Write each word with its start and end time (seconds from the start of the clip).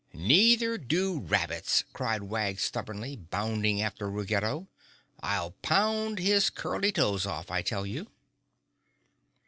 "Neither 0.15 0.79
do 0.79 1.19
rabbits!" 1.19 1.83
cried 1.93 2.23
Wag 2.23 2.59
stubbornly, 2.59 3.15
bounding 3.15 3.83
after 3.83 4.09
Ruggedo. 4.09 4.67
"I'll 5.19 5.51
pound 5.61 6.17
his 6.17 6.49
curly 6.49 6.91
toes 6.91 7.27
off, 7.27 7.51
I 7.51 7.61
tell 7.61 7.85
you!" 7.85 8.07